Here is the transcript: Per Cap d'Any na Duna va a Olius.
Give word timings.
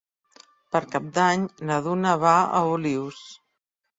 Per 0.75 0.79
Cap 0.93 1.09
d'Any 1.17 1.43
na 1.71 1.77
Duna 1.87 2.15
va 2.25 2.33
a 2.61 2.61
Olius. 2.73 3.21